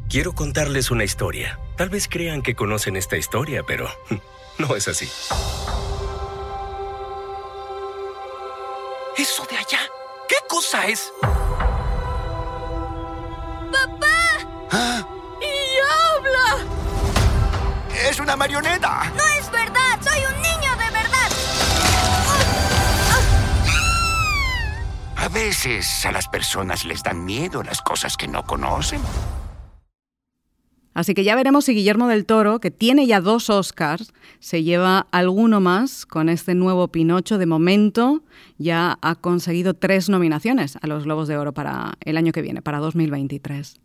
Quiero 0.08 0.32
contarles 0.32 0.90
una 0.90 1.04
historia. 1.04 1.60
Tal 1.76 1.88
vez 1.88 2.08
crean 2.08 2.42
que 2.42 2.56
conocen 2.56 2.96
esta 2.96 3.16
historia, 3.16 3.62
pero 3.64 3.88
no 4.58 4.74
es 4.74 4.88
así. 4.88 5.06
¿Eso 9.16 9.46
de 9.48 9.56
allá? 9.56 9.78
¿Qué 10.30 10.36
cosa 10.48 10.86
es? 10.86 11.12
¡Papá! 13.72 14.86
¡Y 15.42 15.54
habla! 15.90 16.64
¡Es 18.08 18.20
una 18.20 18.36
marioneta! 18.36 19.10
¡No 19.16 19.26
es 19.40 19.50
verdad! 19.50 20.00
¡Soy 20.00 20.22
un 20.24 20.40
niño 20.40 20.70
de 20.76 20.90
verdad! 20.92 21.30
A 25.16 25.28
veces 25.30 26.06
a 26.06 26.12
las 26.12 26.28
personas 26.28 26.84
les 26.84 27.02
dan 27.02 27.24
miedo 27.24 27.64
las 27.64 27.82
cosas 27.82 28.16
que 28.16 28.28
no 28.28 28.44
conocen. 28.44 29.02
Así 31.00 31.14
que 31.14 31.24
ya 31.24 31.34
veremos 31.34 31.64
si 31.64 31.72
Guillermo 31.72 32.08
del 32.08 32.26
Toro, 32.26 32.60
que 32.60 32.70
tiene 32.70 33.06
ya 33.06 33.22
dos 33.22 33.48
Oscars, 33.48 34.12
se 34.38 34.62
lleva 34.62 35.06
alguno 35.12 35.58
más 35.58 36.04
con 36.04 36.28
este 36.28 36.54
nuevo 36.54 36.88
Pinocho. 36.88 37.38
De 37.38 37.46
momento 37.46 38.22
ya 38.58 38.98
ha 39.00 39.14
conseguido 39.14 39.72
tres 39.72 40.10
nominaciones 40.10 40.76
a 40.76 40.86
los 40.86 41.04
Globos 41.04 41.26
de 41.26 41.38
Oro 41.38 41.54
para 41.54 41.94
el 42.04 42.18
año 42.18 42.32
que 42.32 42.42
viene, 42.42 42.60
para 42.60 42.80
2023. 42.80 43.80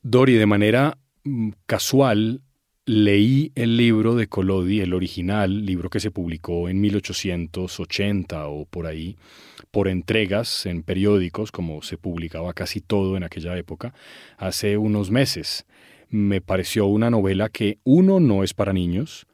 Dori, 0.00 0.32
de 0.36 0.46
manera 0.46 0.96
mm, 1.24 1.50
casual, 1.66 2.40
leí 2.86 3.52
el 3.54 3.76
libro 3.76 4.14
de 4.14 4.26
Collodi, 4.26 4.80
el 4.80 4.94
original, 4.94 5.66
libro 5.66 5.90
que 5.90 6.00
se 6.00 6.10
publicó 6.10 6.70
en 6.70 6.80
1880 6.80 8.48
o 8.48 8.64
por 8.64 8.86
ahí, 8.86 9.18
por 9.70 9.86
entregas 9.86 10.64
en 10.64 10.82
periódicos, 10.82 11.52
como 11.52 11.82
se 11.82 11.98
publicaba 11.98 12.54
casi 12.54 12.80
todo 12.80 13.18
en 13.18 13.22
aquella 13.22 13.54
época, 13.58 13.92
hace 14.38 14.78
unos 14.78 15.10
meses 15.10 15.66
me 16.08 16.40
pareció 16.40 16.86
una 16.86 17.10
novela 17.10 17.48
que 17.48 17.78
uno 17.84 18.20
no 18.20 18.44
es 18.44 18.54
para 18.54 18.72
niños. 18.72 19.26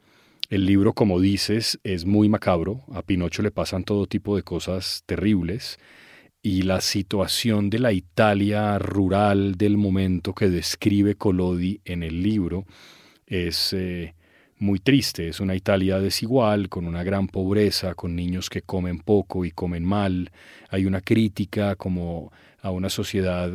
El 0.49 0.65
libro, 0.65 0.93
como 0.93 1.19
dices, 1.19 1.79
es 1.83 2.05
muy 2.05 2.29
macabro. 2.29 2.83
A 2.91 3.01
Pinocho 3.01 3.41
le 3.41 3.51
pasan 3.51 3.83
todo 3.83 4.07
tipo 4.07 4.35
de 4.35 4.43
cosas 4.43 5.03
terribles. 5.05 5.79
Y 6.41 6.63
la 6.63 6.81
situación 6.81 7.69
de 7.69 7.79
la 7.79 7.93
Italia 7.93 8.77
rural 8.77 9.55
del 9.55 9.77
momento 9.77 10.33
que 10.33 10.49
describe 10.49 11.15
Collodi 11.15 11.79
en 11.85 12.03
el 12.03 12.21
libro 12.21 12.65
es 13.25 13.71
eh, 13.73 14.13
muy 14.59 14.79
triste. 14.79 15.29
Es 15.29 15.39
una 15.39 15.55
Italia 15.55 15.99
desigual, 15.99 16.69
con 16.69 16.85
una 16.85 17.03
gran 17.03 17.27
pobreza, 17.27 17.95
con 17.95 18.15
niños 18.15 18.49
que 18.49 18.61
comen 18.61 18.99
poco 18.99 19.45
y 19.45 19.51
comen 19.51 19.85
mal. 19.85 20.31
Hay 20.69 20.85
una 20.85 21.01
crítica 21.01 21.75
como 21.75 22.31
a 22.61 22.71
una 22.71 22.89
sociedad 22.89 23.51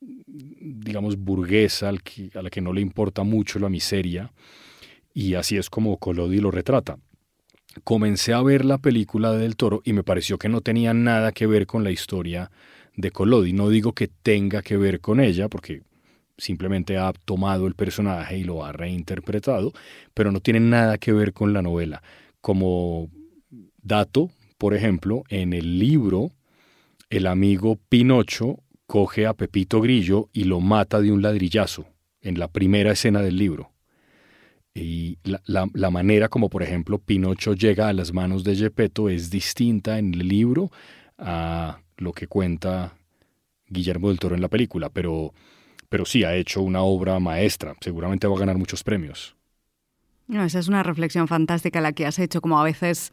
digamos, 0.00 1.16
burguesa, 1.16 1.88
a 1.88 2.42
la 2.42 2.50
que 2.50 2.60
no 2.60 2.72
le 2.72 2.80
importa 2.80 3.22
mucho 3.22 3.58
la 3.58 3.68
miseria, 3.68 4.32
y 5.12 5.34
así 5.34 5.56
es 5.56 5.68
como 5.70 5.98
Collodi 5.98 6.38
lo 6.38 6.50
retrata. 6.50 6.98
Comencé 7.84 8.32
a 8.32 8.42
ver 8.42 8.64
la 8.64 8.78
película 8.78 9.32
del 9.32 9.56
toro 9.56 9.80
y 9.84 9.92
me 9.92 10.02
pareció 10.02 10.38
que 10.38 10.48
no 10.48 10.60
tenía 10.60 10.92
nada 10.92 11.32
que 11.32 11.46
ver 11.46 11.66
con 11.66 11.84
la 11.84 11.90
historia 11.90 12.50
de 12.96 13.10
Collodi. 13.12 13.52
No 13.52 13.68
digo 13.68 13.92
que 13.92 14.08
tenga 14.08 14.62
que 14.62 14.76
ver 14.76 15.00
con 15.00 15.20
ella, 15.20 15.48
porque 15.48 15.82
simplemente 16.36 16.96
ha 16.96 17.12
tomado 17.12 17.66
el 17.66 17.74
personaje 17.74 18.38
y 18.38 18.44
lo 18.44 18.64
ha 18.64 18.72
reinterpretado, 18.72 19.72
pero 20.14 20.32
no 20.32 20.40
tiene 20.40 20.60
nada 20.60 20.98
que 20.98 21.12
ver 21.12 21.32
con 21.32 21.52
la 21.52 21.62
novela. 21.62 22.02
Como 22.40 23.08
dato, 23.82 24.30
por 24.58 24.74
ejemplo, 24.74 25.22
en 25.28 25.52
el 25.52 25.78
libro, 25.78 26.32
el 27.08 27.26
amigo 27.26 27.78
Pinocho 27.88 28.58
coge 28.90 29.24
a 29.24 29.34
Pepito 29.34 29.80
Grillo 29.80 30.30
y 30.32 30.42
lo 30.42 30.58
mata 30.58 31.00
de 31.00 31.12
un 31.12 31.22
ladrillazo 31.22 31.86
en 32.20 32.40
la 32.40 32.48
primera 32.48 32.90
escena 32.90 33.22
del 33.22 33.36
libro. 33.36 33.70
Y 34.74 35.16
la, 35.22 35.90
manera 35.90 36.28
como, 36.28 36.50
por 36.50 36.64
ejemplo, 36.64 36.98
Pinocho 36.98 37.54
llega 37.54 37.86
a 37.86 37.92
las 37.92 38.12
manos 38.12 38.42
de 38.42 38.56
Gepetto 38.56 39.08
es 39.08 39.30
distinta 39.30 39.96
en 40.00 40.12
el 40.12 40.26
libro 40.26 40.72
a 41.18 41.78
lo 41.98 42.12
que 42.12 42.26
cuenta 42.26 42.96
Guillermo 43.68 44.08
del 44.08 44.18
Toro 44.18 44.34
en 44.34 44.42
la 44.42 44.48
película, 44.48 44.90
pero, 44.90 45.34
pero 45.88 46.04
sí 46.04 46.24
ha 46.24 46.34
hecho 46.34 46.60
una 46.60 46.82
obra 46.82 47.20
maestra, 47.20 47.76
seguramente 47.80 48.26
va 48.26 48.34
a 48.34 48.40
ganar 48.40 48.58
muchos 48.58 48.82
premios. 48.82 49.36
esa 50.28 50.58
es 50.58 50.66
una 50.66 50.82
reflexión 50.82 51.28
fantástica 51.28 51.80
la 51.80 51.92
que 51.92 52.06
has 52.06 52.18
hecho, 52.18 52.40
como 52.40 52.58
a 52.58 52.64
veces 52.64 53.12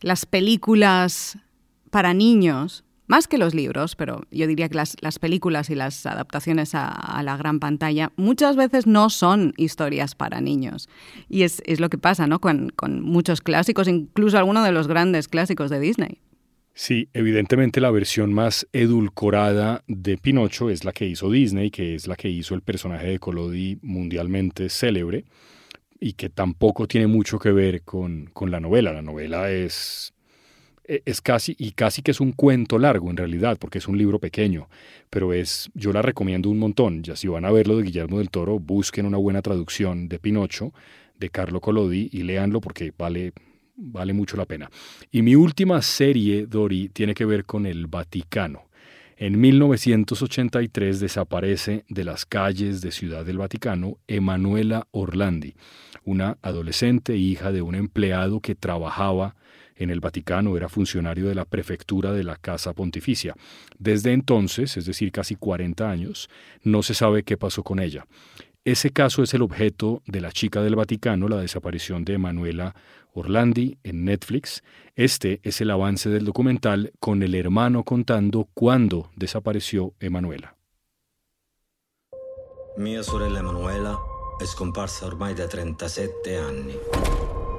las 0.00 0.26
películas 0.26 1.38
para 1.92 2.12
niños 2.12 2.84
más 3.12 3.28
que 3.28 3.36
los 3.36 3.54
libros, 3.54 3.94
pero 3.94 4.22
yo 4.30 4.46
diría 4.46 4.70
que 4.70 4.74
las, 4.74 5.18
películas 5.20 5.68
y 5.68 5.74
las 5.74 6.06
adaptaciones 6.06 6.70
a, 6.74 7.20
la 7.22 7.36
gran 7.36 7.60
pantalla 7.60 8.10
muchas 8.16 8.56
veces 8.56 8.86
no 8.86 9.10
son 9.10 9.52
historias 9.58 10.14
para 10.14 10.40
niños. 10.40 10.88
Y 11.28 11.42
es, 11.42 11.60
lo 11.78 11.90
que 11.90 11.98
pasa 11.98 12.26
¿no? 12.26 12.40
Con, 12.40 12.72
muchos 13.02 13.42
clásicos, 13.42 13.86
incluso 13.86 14.38
algunos 14.38 14.64
de 14.64 14.72
los 14.72 14.88
grandes 14.88 15.28
clásicos 15.28 15.68
de 15.68 15.78
Disney. 15.78 16.20
Sí, 16.72 17.10
evidentemente 17.12 17.82
la 17.82 17.90
versión 17.90 18.32
más 18.32 18.66
edulcorada 18.72 19.84
de 19.88 20.16
Pinocho 20.16 20.70
es 20.70 20.86
la 20.86 20.92
que 20.92 21.06
hizo 21.06 21.30
Disney, 21.30 21.70
que 21.70 21.94
es 21.94 22.06
la 22.06 22.16
que 22.16 22.30
hizo 22.30 22.54
el 22.54 22.62
personaje 22.62 23.08
de 23.08 23.18
Collodi 23.18 23.78
mundialmente 23.82 24.70
célebre 24.70 25.26
y 26.00 26.14
que 26.14 26.30
tampoco 26.30 26.88
tiene 26.88 27.08
mucho 27.08 27.38
que 27.38 27.52
ver 27.52 27.82
con, 27.82 28.30
con 28.32 28.50
la 28.50 28.58
novela. 28.58 28.90
La 28.90 29.02
novela 29.02 29.50
es 29.50 30.14
es 30.84 31.20
casi, 31.20 31.54
y 31.58 31.72
casi 31.72 32.02
que 32.02 32.10
es 32.10 32.20
un 32.20 32.32
cuento 32.32 32.78
largo 32.78 33.10
en 33.10 33.16
realidad, 33.16 33.58
porque 33.58 33.78
es 33.78 33.88
un 33.88 33.98
libro 33.98 34.18
pequeño, 34.18 34.68
pero 35.10 35.32
es, 35.32 35.70
yo 35.74 35.92
la 35.92 36.02
recomiendo 36.02 36.50
un 36.50 36.58
montón. 36.58 37.02
Ya 37.02 37.16
si 37.16 37.28
van 37.28 37.44
a 37.44 37.52
verlo 37.52 37.76
de 37.76 37.84
Guillermo 37.84 38.18
del 38.18 38.30
Toro, 38.30 38.58
busquen 38.58 39.06
una 39.06 39.18
buena 39.18 39.42
traducción 39.42 40.08
de 40.08 40.18
Pinocho, 40.18 40.72
de 41.18 41.30
Carlo 41.30 41.60
Collodi, 41.60 42.08
y 42.12 42.22
léanlo 42.22 42.60
porque 42.60 42.92
vale, 42.96 43.32
vale 43.76 44.12
mucho 44.12 44.36
la 44.36 44.46
pena. 44.46 44.70
Y 45.10 45.22
mi 45.22 45.36
última 45.36 45.80
serie, 45.82 46.46
Dori, 46.46 46.88
tiene 46.88 47.14
que 47.14 47.24
ver 47.24 47.44
con 47.44 47.66
el 47.66 47.86
Vaticano. 47.86 48.64
En 49.16 49.40
1983 49.40 50.98
desaparece 50.98 51.84
de 51.88 52.02
las 52.02 52.26
calles 52.26 52.80
de 52.80 52.90
Ciudad 52.90 53.24
del 53.24 53.38
Vaticano 53.38 53.98
Emanuela 54.08 54.88
Orlandi, 54.90 55.54
una 56.04 56.38
adolescente 56.42 57.16
hija 57.16 57.52
de 57.52 57.62
un 57.62 57.76
empleado 57.76 58.40
que 58.40 58.56
trabajaba 58.56 59.36
en 59.82 59.90
el 59.90 60.00
Vaticano, 60.00 60.56
era 60.56 60.68
funcionario 60.68 61.28
de 61.28 61.34
la 61.34 61.44
prefectura 61.44 62.12
de 62.12 62.24
la 62.24 62.36
Casa 62.36 62.72
Pontificia. 62.72 63.34
Desde 63.78 64.12
entonces, 64.12 64.76
es 64.76 64.86
decir, 64.86 65.12
casi 65.12 65.36
40 65.36 65.90
años, 65.90 66.28
no 66.62 66.82
se 66.82 66.94
sabe 66.94 67.22
qué 67.22 67.36
pasó 67.36 67.62
con 67.62 67.80
ella. 67.80 68.06
Ese 68.64 68.90
caso 68.90 69.24
es 69.24 69.34
el 69.34 69.42
objeto 69.42 70.02
de 70.06 70.20
La 70.20 70.30
chica 70.30 70.62
del 70.62 70.76
Vaticano, 70.76 71.28
la 71.28 71.38
desaparición 71.38 72.04
de 72.04 72.14
Emanuela 72.14 72.76
Orlandi 73.12 73.78
en 73.82 74.04
Netflix. 74.04 74.62
Este 74.94 75.40
es 75.42 75.60
el 75.60 75.70
avance 75.70 76.08
del 76.10 76.24
documental 76.24 76.92
con 77.00 77.22
el 77.22 77.34
hermano 77.34 77.82
contando 77.82 78.48
cuándo 78.54 79.10
desapareció 79.16 79.94
Emanuela. 79.98 80.56
Mia 82.76 83.02
sorella 83.02 83.40
Emanuela 83.40 83.98
è 84.38 84.44
scomparsa 84.46 85.04
ormai 85.06 85.34
da 85.34 85.46
37 85.46 86.36
anni. 86.36 87.51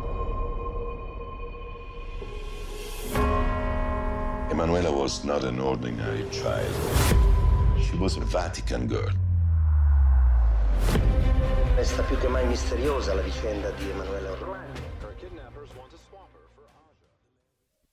Emanuela 4.63 4.91
was 4.91 5.25
not 5.25 5.43
an 5.43 5.59
ordinary 5.59 6.25
child. 6.31 6.73
She 7.77 7.97
was 7.97 8.15
a 8.15 8.21
Vatican 8.21 8.87
girl. 8.87 9.11
Resta 11.75 12.01
più 12.03 12.17
che 12.17 12.29
mai 12.29 12.47
misteriosa 12.47 13.13
la 13.13 13.21
vicenda 13.23 13.71
di 13.71 13.89
Emanuela. 13.89 14.31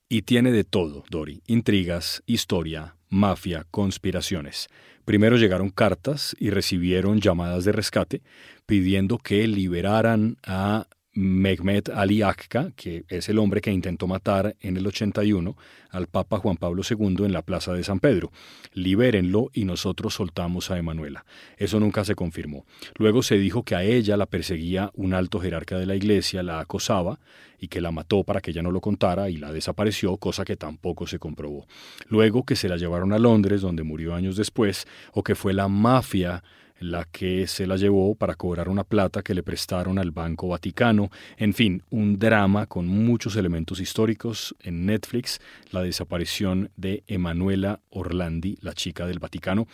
Y 0.07 0.21
tiene 0.21 0.51
de 0.51 0.63
todo, 0.63 1.03
Dori. 1.09 1.41
Intrigas, 1.47 2.23
historia, 2.25 2.95
mafia, 3.09 3.65
conspiraciones. 3.69 4.69
Primero 5.03 5.35
llegaron 5.35 5.71
cartas 5.71 6.37
y 6.39 6.51
recibieron 6.51 7.19
llamadas 7.19 7.65
de 7.65 7.73
rescate 7.73 8.21
pidiendo 8.65 9.17
que 9.17 9.45
liberaran 9.45 10.37
a 10.45 10.87
Mehmet 11.13 11.89
Ali 11.89 12.21
Akka, 12.21 12.71
que 12.75 13.03
es 13.09 13.27
el 13.27 13.37
hombre 13.37 13.59
que 13.59 13.71
intentó 13.71 14.07
matar 14.07 14.55
en 14.61 14.77
el 14.77 14.87
81 14.87 15.57
al 15.89 16.07
Papa 16.07 16.37
Juan 16.37 16.55
Pablo 16.55 16.83
II 16.89 17.25
en 17.25 17.33
la 17.33 17.41
Plaza 17.41 17.73
de 17.73 17.83
San 17.83 17.99
Pedro. 17.99 18.31
Libérenlo 18.73 19.49
y 19.53 19.65
nosotros 19.65 20.13
soltamos 20.13 20.71
a 20.71 20.77
Emanuela. 20.77 21.25
Eso 21.57 21.79
nunca 21.81 22.05
se 22.05 22.15
confirmó. 22.15 22.65
Luego 22.97 23.23
se 23.23 23.37
dijo 23.37 23.63
que 23.63 23.75
a 23.75 23.83
ella 23.83 24.15
la 24.15 24.25
perseguía 24.25 24.91
un 24.93 25.13
alto 25.13 25.41
jerarca 25.41 25.77
de 25.77 25.85
la 25.85 25.95
iglesia, 25.95 26.43
la 26.43 26.61
acosaba 26.61 27.19
y 27.59 27.67
que 27.67 27.81
la 27.81 27.91
mató 27.91 28.23
para 28.23 28.39
que 28.39 28.51
ella 28.51 28.63
no 28.63 28.71
lo 28.71 28.79
contara 28.79 29.29
y 29.29 29.35
la 29.35 29.51
desapareció, 29.51 30.15
cosa 30.15 30.45
que 30.45 30.55
tampoco 30.55 31.07
se 31.07 31.19
comprobó. 31.19 31.67
Luego 32.07 32.45
que 32.45 32.55
se 32.55 32.69
la 32.69 32.77
llevaron 32.77 33.11
a 33.11 33.19
Londres, 33.19 33.61
donde 33.61 33.83
murió 33.83 34.15
años 34.15 34.37
después, 34.37 34.87
o 35.13 35.23
que 35.23 35.35
fue 35.35 35.53
la 35.53 35.67
mafia 35.67 36.41
la 36.81 37.05
que 37.05 37.47
se 37.47 37.67
la 37.67 37.77
llevó 37.77 38.15
para 38.15 38.35
cobrar 38.35 38.67
una 38.67 38.83
plata 38.83 39.21
que 39.21 39.35
le 39.35 39.43
prestaron 39.43 39.99
al 39.99 40.11
Banco 40.11 40.47
Vaticano. 40.47 41.09
En 41.37 41.53
fin, 41.53 41.83
un 41.91 42.17
drama 42.17 42.65
con 42.65 42.87
muchos 42.87 43.35
elementos 43.35 43.79
históricos 43.79 44.55
en 44.61 44.87
Netflix, 44.87 45.39
la 45.69 45.83
desaparición 45.83 46.71
de 46.75 47.03
Emanuela 47.07 47.79
Orlandi, 47.91 48.57
la 48.61 48.73
chica 48.73 49.05
del 49.05 49.19
Vaticano. 49.19 49.67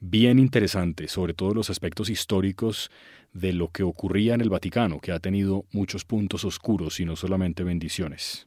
Bien 0.00 0.38
interesante, 0.38 1.08
sobre 1.08 1.34
todo 1.34 1.52
los 1.52 1.68
aspectos 1.68 2.08
históricos 2.08 2.90
de 3.32 3.52
lo 3.52 3.68
que 3.68 3.82
ocurría 3.82 4.34
en 4.34 4.40
el 4.40 4.50
Vaticano, 4.50 5.00
que 5.00 5.12
ha 5.12 5.18
tenido 5.18 5.64
muchos 5.72 6.04
puntos 6.04 6.44
oscuros 6.44 7.00
y 7.00 7.04
no 7.04 7.16
solamente 7.16 7.64
bendiciones. 7.64 8.46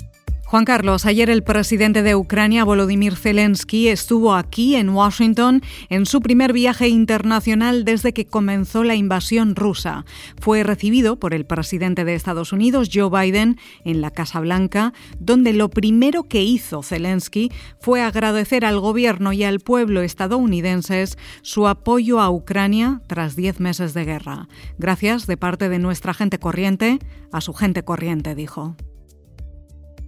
Juan 0.51 0.65
Carlos, 0.65 1.05
ayer 1.05 1.29
el 1.29 1.43
presidente 1.43 2.03
de 2.03 2.13
Ucrania, 2.13 2.65
Volodymyr 2.65 3.15
Zelensky, 3.15 3.87
estuvo 3.87 4.35
aquí 4.35 4.75
en 4.75 4.89
Washington 4.89 5.61
en 5.87 6.05
su 6.05 6.19
primer 6.19 6.51
viaje 6.51 6.89
internacional 6.89 7.85
desde 7.85 8.11
que 8.11 8.25
comenzó 8.25 8.83
la 8.83 8.95
invasión 8.95 9.55
rusa. 9.55 10.03
Fue 10.41 10.63
recibido 10.63 11.17
por 11.17 11.33
el 11.33 11.45
presidente 11.45 12.03
de 12.03 12.15
Estados 12.15 12.51
Unidos, 12.51 12.89
Joe 12.93 13.09
Biden, 13.09 13.59
en 13.85 14.01
la 14.01 14.11
Casa 14.11 14.41
Blanca, 14.41 14.91
donde 15.19 15.53
lo 15.53 15.69
primero 15.69 16.23
que 16.23 16.43
hizo 16.43 16.83
Zelensky 16.83 17.49
fue 17.79 18.01
agradecer 18.01 18.65
al 18.65 18.77
gobierno 18.81 19.31
y 19.31 19.45
al 19.45 19.61
pueblo 19.61 20.01
estadounidenses 20.01 21.17
su 21.43 21.65
apoyo 21.65 22.19
a 22.19 22.29
Ucrania 22.29 22.99
tras 23.07 23.37
diez 23.37 23.61
meses 23.61 23.93
de 23.93 24.03
guerra. 24.03 24.49
Gracias 24.77 25.27
de 25.27 25.37
parte 25.37 25.69
de 25.69 25.79
nuestra 25.79 26.13
gente 26.13 26.39
corriente 26.39 26.99
a 27.31 27.39
su 27.39 27.53
gente 27.53 27.83
corriente, 27.83 28.35
dijo. 28.35 28.75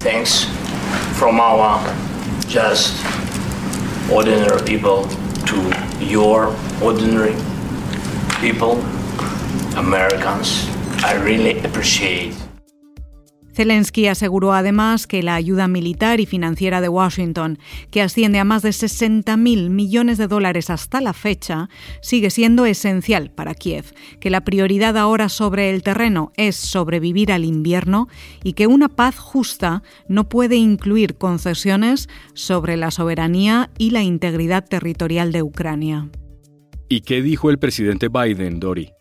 Thanks 0.03 0.43
from 1.17 1.39
our 1.39 1.79
just 2.45 3.01
ordinary 4.11 4.61
people 4.63 5.07
to 5.47 5.73
your 6.01 6.53
ordinary 6.83 7.35
people, 8.41 8.81
Americans. 9.77 10.67
I 11.05 11.13
really 11.23 11.63
appreciate 11.63 12.35
Zelensky 13.53 14.07
aseguró 14.07 14.53
además 14.53 15.07
que 15.07 15.23
la 15.23 15.35
ayuda 15.35 15.67
militar 15.67 16.19
y 16.19 16.25
financiera 16.25 16.81
de 16.81 16.89
Washington, 16.89 17.59
que 17.91 18.01
asciende 18.01 18.39
a 18.39 18.43
más 18.43 18.61
de 18.63 18.69
60.000 18.69 19.69
millones 19.69 20.17
de 20.17 20.27
dólares 20.27 20.69
hasta 20.69 21.01
la 21.01 21.13
fecha, 21.13 21.69
sigue 22.01 22.29
siendo 22.29 22.65
esencial 22.65 23.31
para 23.31 23.53
Kiev, 23.53 23.93
que 24.19 24.29
la 24.29 24.41
prioridad 24.41 24.97
ahora 24.97 25.29
sobre 25.29 25.69
el 25.69 25.83
terreno 25.83 26.31
es 26.35 26.55
sobrevivir 26.55 27.31
al 27.31 27.45
invierno 27.45 28.07
y 28.43 28.53
que 28.53 28.67
una 28.67 28.89
paz 28.89 29.17
justa 29.17 29.83
no 30.07 30.29
puede 30.29 30.55
incluir 30.55 31.15
concesiones 31.15 32.09
sobre 32.33 32.77
la 32.77 32.91
soberanía 32.91 33.69
y 33.77 33.91
la 33.91 34.01
integridad 34.03 34.65
territorial 34.65 35.31
de 35.31 35.43
Ucrania. 35.43 36.09
¿Y 36.89 37.01
qué 37.01 37.21
dijo 37.21 37.49
el 37.49 37.59
presidente 37.59 38.07
Biden, 38.07 38.59
Dori? 38.59 38.91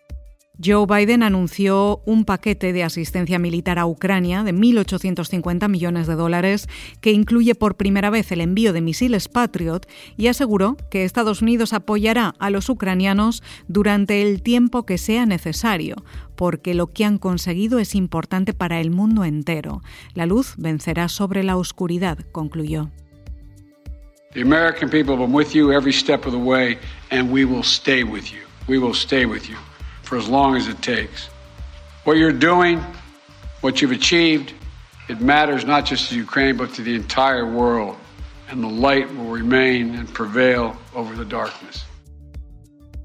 Joe 0.65 0.87
Biden 0.87 1.25
anunció 1.25 2.03
un 2.05 2.25
paquete 2.25 2.73
de 2.73 2.85
asistencia 2.85 3.41
militar 3.41 3.81
a 3.81 3.87
Ucrania 3.87 4.45
de 4.45 4.55
1.850 4.55 5.69
millones 5.69 6.07
de 6.07 6.15
dólares 6.15 6.69
que 7.01 7.11
incluye 7.11 7.57
por 7.57 7.77
primera 7.77 8.11
vez 8.11 8.31
el 8.31 8.41
envío 8.41 8.73
de 8.73 8.81
misiles 8.81 9.27
Patriot 9.27 9.89
y 10.17 10.29
aseguró 10.29 10.77
que 10.89 11.05
Estados 11.05 11.43
Unidos 11.43 11.73
apoyará 11.73 12.35
a 12.39 12.51
los 12.51 12.69
ucranianos 12.69 13.43
durante 13.67 14.23
el 14.23 14.43
tiempo 14.43 14.87
que 14.87 14.99
sea 14.99 15.27
necesario, 15.27 15.97
porque 16.37 16.75
lo 16.75 16.93
que 16.93 17.05
han 17.05 17.19
conseguido 17.19 17.81
es 17.81 17.97
importante 17.97 18.55
para 18.55 18.81
el 18.81 18.93
mundo 18.93 19.25
entero. 19.25 19.83
La 20.15 20.27
luz 20.27 20.55
vencerá 20.59 21.09
sobre 21.09 21.43
la 21.43 21.57
oscuridad, 21.57 22.19
concluyó. 22.31 22.89
The 24.35 24.43
American 24.43 24.89
people 24.89 25.15
have 25.15 25.27
been 25.27 25.35
with 25.35 25.55
you 25.55 25.73
every 25.73 25.93
step 25.93 26.25
of 26.25 26.33
the 26.33 26.39
way 26.39 26.79
and 27.11 27.33
we 27.33 27.45
will 27.45 27.65
stay 27.65 28.05
with 28.05 28.27
you. 28.27 28.39
We 28.69 28.79
will 28.79 28.95
stay 28.95 29.27
with 29.27 29.49
you 29.49 29.57
for 30.13 30.19
as 30.19 30.29
long 30.29 30.57
as 30.57 30.69
it 30.69 30.79
takes. 30.83 31.31
What 32.05 32.19
you're 32.19 32.39
doing, 32.39 32.79
what 33.63 33.81
you've 33.81 33.97
achieved, 33.97 34.53
it 35.09 35.23
matters 35.23 35.65
not 35.65 35.89
just 35.89 36.11
to 36.11 36.17
Ukraine, 36.17 36.55
but 36.55 36.75
to 36.75 36.83
the 36.83 36.95
entire 36.95 37.47
world. 37.47 37.97
And 38.51 38.63
the 38.63 38.69
light 38.69 39.09
will 39.17 39.33
remain 39.33 39.95
and 39.95 40.07
prevail 40.13 40.77
over 40.95 41.17
the 41.17 41.25
darkness. 41.25 41.87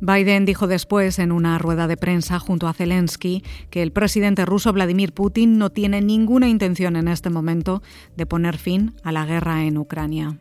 Biden 0.01 0.45
dijo 0.45 0.67
después 0.67 1.17
en 1.19 1.31
una 1.31 1.57
rueda 1.57 1.87
de 1.87 1.95
prensa 1.95 2.39
junto 2.39 2.67
a 2.67 2.73
Zelensky 2.73 3.41
que 3.69 3.81
el 3.83 3.93
presidente 3.93 4.45
ruso 4.45 4.73
Vladimir 4.73 5.13
Putin 5.13 5.57
no 5.57 5.69
tiene 5.69 6.01
ninguna 6.01 6.49
intención 6.49 6.97
en 6.97 7.07
este 7.07 7.29
momento 7.29 7.81
de 8.17 8.25
poner 8.25 8.57
fin 8.57 8.95
a 9.03 9.13
la 9.13 9.25
guerra 9.25 9.63
en 9.63 9.77
Ucrania. 9.77 10.39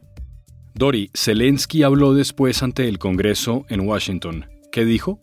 Dori, 0.74 1.11
Zelensky 1.14 1.85
habló 1.85 2.12
después 2.12 2.64
ante 2.64 2.88
el 2.88 2.98
Congreso 2.98 3.66
en 3.68 3.87
Washington. 3.87 4.46
¿Qué 4.72 4.85
dijo? 4.85 5.20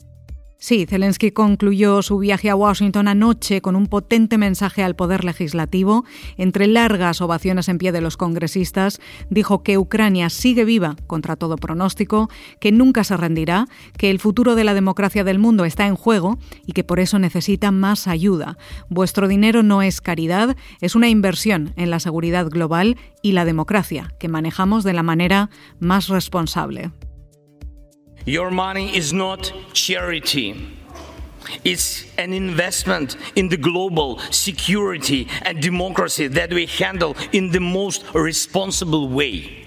Sí, 0.64 0.86
Zelensky 0.86 1.32
concluyó 1.32 2.02
su 2.04 2.20
viaje 2.20 2.50
a 2.50 2.56
Washington 2.56 3.10
anoche 3.10 3.60
con 3.60 3.76
un 3.76 3.88
potente 3.88 4.38
mensaje 4.38 4.82
al 4.82 4.96
Poder 4.96 5.26
Legislativo. 5.26 6.06
Entre 6.38 6.68
largas 6.68 7.20
ovaciones 7.20 7.68
en 7.68 7.78
pie 7.78 7.92
de 7.92 8.00
los 8.00 8.16
congresistas, 8.16 9.02
dijo 9.30 9.62
que 9.62 9.78
Ucrania 9.78 10.30
sigue 10.30 10.64
viva 10.64 10.96
contra 11.06 11.36
todo 11.36 11.58
pronóstico, 11.58 12.30
que 12.62 12.72
nunca 12.72 13.04
se 13.04 13.18
rendirá, 13.18 13.68
que 13.98 14.10
el 14.10 14.20
futuro 14.20 14.56
de 14.56 14.64
la 14.64 14.74
democracia 14.74 15.26
del 15.26 15.38
mundo 15.38 15.66
está 15.66 15.86
en 15.86 15.98
juego 15.98 16.40
y 16.66 16.72
que 16.72 16.86
por 16.86 17.02
eso 17.02 17.20
necesita 17.20 17.72
más 17.72 18.08
ayuda. 18.08 18.58
Vuestro 18.88 19.28
dinero 19.28 19.64
no 19.64 19.82
es 19.82 20.00
caridad, 20.00 20.56
es 20.80 20.96
una 20.96 21.10
inversión 21.10 21.74
en 21.76 21.90
la 21.90 22.00
seguridad 22.00 22.48
global 22.50 22.96
y 23.22 23.34
la 23.34 23.44
democracia, 23.44 24.14
que 24.18 24.30
manejamos 24.30 24.86
de 24.86 24.94
la 24.94 25.04
manera 25.04 25.50
más 25.82 26.08
responsable. 26.08 26.94
Your 28.26 28.52
money 28.52 28.96
is 28.96 29.12
not 29.12 29.52
charity. 29.74 30.70
It's 31.64 32.06
an 32.18 32.32
investment 32.34 33.18
in 33.36 33.50
the 33.50 33.58
global 33.58 34.20
security 34.32 35.28
and 35.42 35.62
democracy 35.62 36.28
that 36.28 36.54
we 36.54 36.66
handle 36.66 37.18
in 37.34 37.52
the 37.52 37.60
most 37.60 38.06
responsible 38.14 39.10
way. 39.10 39.63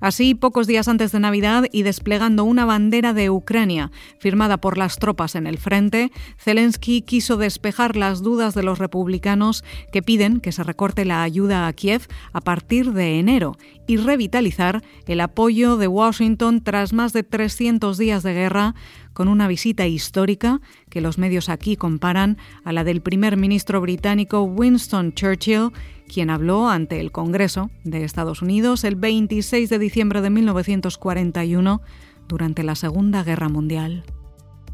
Así, 0.00 0.34
pocos 0.34 0.66
días 0.66 0.88
antes 0.88 1.12
de 1.12 1.20
Navidad 1.20 1.64
y 1.70 1.82
desplegando 1.82 2.44
una 2.44 2.64
bandera 2.64 3.12
de 3.12 3.28
Ucrania 3.28 3.90
firmada 4.18 4.56
por 4.56 4.78
las 4.78 4.96
tropas 4.96 5.34
en 5.34 5.46
el 5.46 5.58
frente, 5.58 6.10
Zelensky 6.38 7.02
quiso 7.02 7.36
despejar 7.36 7.96
las 7.96 8.22
dudas 8.22 8.54
de 8.54 8.62
los 8.62 8.78
republicanos 8.78 9.62
que 9.92 10.02
piden 10.02 10.40
que 10.40 10.52
se 10.52 10.64
recorte 10.64 11.04
la 11.04 11.22
ayuda 11.22 11.66
a 11.66 11.72
Kiev 11.74 12.08
a 12.32 12.40
partir 12.40 12.92
de 12.92 13.18
enero 13.18 13.58
y 13.86 13.98
revitalizar 13.98 14.82
el 15.06 15.20
apoyo 15.20 15.76
de 15.76 15.86
Washington 15.86 16.62
tras 16.62 16.94
más 16.94 17.12
de 17.12 17.22
300 17.22 17.98
días 17.98 18.22
de 18.22 18.32
guerra 18.32 18.74
con 19.12 19.28
una 19.28 19.48
visita 19.48 19.86
histórica 19.86 20.60
que 20.88 21.00
los 21.00 21.18
medios 21.18 21.48
aquí 21.48 21.76
comparan 21.76 22.38
a 22.64 22.72
la 22.72 22.84
del 22.84 23.00
primer 23.00 23.36
ministro 23.36 23.80
británico 23.80 24.42
Winston 24.42 25.12
Churchill 25.14 25.70
quien 26.12 26.30
habló 26.30 26.68
ante 26.68 27.00
el 27.00 27.12
Congreso 27.12 27.70
de 27.84 28.04
Estados 28.04 28.42
Unidos 28.42 28.84
el 28.84 28.96
26 28.96 29.70
de 29.70 29.78
diciembre 29.78 30.20
de 30.20 30.30
1941 30.30 31.82
durante 32.28 32.62
la 32.62 32.74
Segunda 32.74 33.22
Guerra 33.22 33.48
Mundial. 33.48 34.04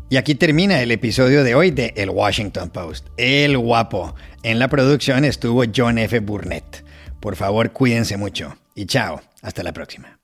Y 0.08 0.16
aquí 0.18 0.34
termina 0.34 0.80
el 0.80 0.92
episodio 0.92 1.42
de 1.42 1.54
hoy 1.54 1.72
de 1.72 1.92
El 1.96 2.10
Washington 2.10 2.70
Post. 2.70 3.08
El 3.16 3.58
guapo. 3.58 4.14
En 4.42 4.58
la 4.58 4.68
producción 4.68 5.24
estuvo 5.24 5.64
John 5.74 5.98
F. 5.98 6.20
Burnett. 6.20 6.84
Por 7.20 7.34
favor, 7.34 7.72
cuídense 7.72 8.16
mucho. 8.16 8.56
Y 8.74 8.86
chao. 8.86 9.20
Hasta 9.42 9.64
la 9.64 9.72
próxima. 9.72 10.18